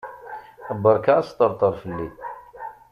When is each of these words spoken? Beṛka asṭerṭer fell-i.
Beṛka 0.81 1.13
asṭerṭer 1.19 1.73
fell-i. 1.81 2.09